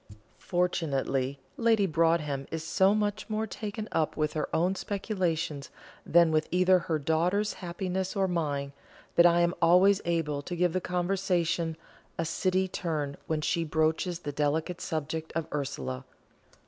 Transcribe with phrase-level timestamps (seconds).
[0.39, 5.69] Fortunately Lady Broadhem is so much more taken up with her own speculations
[6.07, 8.71] than with either her daughter's happiness or mine,
[9.15, 11.77] that I am always able to give the conversation
[12.17, 16.03] a City turn when she broaches the delicate subject of Ursula.